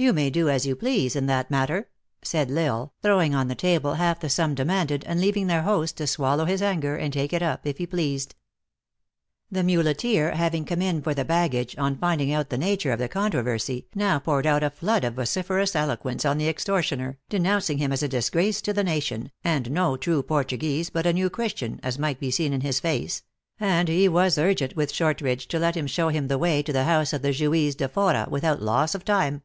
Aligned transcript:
u 0.00 0.06
You 0.06 0.12
may 0.14 0.30
do 0.30 0.48
as 0.48 0.64
you 0.64 0.74
please 0.76 1.14
in 1.14 1.26
that 1.26 1.50
matter," 1.50 1.90
said 2.22 2.50
L 2.50 2.54
lsle, 2.56 2.90
throwing 3.02 3.34
on 3.34 3.48
the 3.48 3.54
table 3.54 3.92
half 3.96 4.18
the 4.18 4.30
sum 4.30 4.54
demanded, 4.54 5.04
and 5.06 5.20
leaving 5.20 5.46
their 5.46 5.60
host 5.64 5.98
to 5.98 6.06
swallow 6.06 6.46
his 6.46 6.62
anger, 6.62 6.96
and 6.96 7.12
take 7.12 7.34
it 7.34 7.42
up, 7.42 7.66
if 7.66 7.76
he 7.76 7.86
pleased. 7.86 8.34
The 9.50 9.62
muleteer, 9.62 10.30
having 10.30 10.64
come 10.64 10.80
in 10.80 11.02
for 11.02 11.12
the 11.12 11.26
baggage, 11.26 11.76
on 11.76 11.98
finding 11.98 12.32
out 12.32 12.48
the 12.48 12.56
nature 12.56 12.92
of 12.92 12.98
the 12.98 13.10
controversy, 13.10 13.88
now 13.94 14.18
poured 14.18 14.46
out 14.46 14.62
a 14.62 14.70
flood 14.70 15.04
of 15.04 15.12
vociferous 15.16 15.76
eloquence 15.76 16.24
on 16.24 16.38
the 16.38 16.48
extortioner, 16.48 17.18
denouncing 17.28 17.76
him 17.76 17.92
as 17.92 18.02
a 18.02 18.08
disgrace 18.08 18.62
to 18.62 18.72
the 18.72 18.82
nation, 18.82 19.30
and 19.44 19.70
no 19.70 19.96
THE 19.96 19.96
ACTRESS 19.96 20.08
IN 20.08 20.10
HIGH 20.16 20.16
LIFE. 20.16 20.30
187 20.30 20.30
true 20.30 20.34
Portuguese, 20.34 20.90
but 20.90 21.06
a 21.06 21.12
"New 21.12 21.28
Christian, 21.28 21.78
as 21.82 21.98
might 21.98 22.18
be 22.18 22.30
seen 22.30 22.54
in 22.54 22.62
his 22.62 22.80
face; 22.80 23.22
and 23.60 23.86
he 23.86 24.08
was 24.08 24.38
urgent 24.38 24.74
with 24.76 24.94
Shortridge 24.94 25.46
to 25.48 25.58
let 25.58 25.76
him 25.76 25.86
show 25.86 26.08
him 26.08 26.28
the 26.28 26.38
way 26.38 26.62
to 26.62 26.72
the 26.72 26.84
house 26.84 27.12
of 27.12 27.20
the 27.20 27.34
Juiz 27.34 27.74
de 27.74 27.86
Fora 27.86 28.26
without 28.30 28.62
loss 28.62 28.94
of 28.94 29.04
time. 29.04 29.42